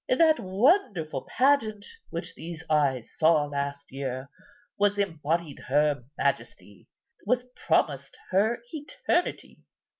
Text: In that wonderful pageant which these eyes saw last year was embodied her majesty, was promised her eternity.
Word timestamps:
In 0.09 0.17
that 0.17 0.39
wonderful 0.39 1.25
pageant 1.29 1.85
which 2.09 2.33
these 2.33 2.63
eyes 2.71 3.15
saw 3.15 3.45
last 3.45 3.91
year 3.91 4.29
was 4.75 4.97
embodied 4.97 5.59
her 5.67 6.05
majesty, 6.17 6.87
was 7.27 7.43
promised 7.55 8.17
her 8.31 8.63
eternity. 8.73 9.61